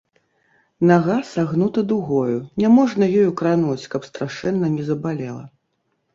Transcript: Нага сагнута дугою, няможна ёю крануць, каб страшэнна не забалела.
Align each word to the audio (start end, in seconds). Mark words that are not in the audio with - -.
Нага 0.91 1.17
сагнута 1.31 1.83
дугою, 1.91 2.39
няможна 2.63 3.11
ёю 3.25 3.29
крануць, 3.43 3.85
каб 3.93 4.01
страшэнна 4.09 4.73
не 4.79 4.83
забалела. 4.91 5.45